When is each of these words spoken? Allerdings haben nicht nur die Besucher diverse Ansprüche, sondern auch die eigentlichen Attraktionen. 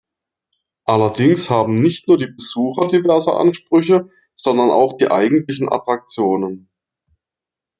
Allerdings 0.85 1.51
haben 1.51 1.79
nicht 1.79 2.07
nur 2.07 2.17
die 2.17 2.25
Besucher 2.31 2.87
diverse 2.87 3.33
Ansprüche, 3.33 4.09
sondern 4.33 4.71
auch 4.71 4.93
die 4.97 5.11
eigentlichen 5.11 5.71
Attraktionen. 5.71 6.71